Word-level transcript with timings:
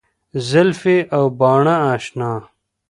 زلفي 0.49 0.97
او 1.15 1.23
باڼه 1.39 1.75
اشنـا 1.93 2.31